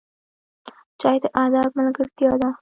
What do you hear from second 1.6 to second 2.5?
ملګرتیا ده